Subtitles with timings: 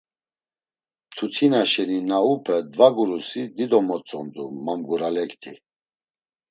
[1.07, 5.51] Mtutina şeni na upe dvagurusi dido motzondu mamguralekti.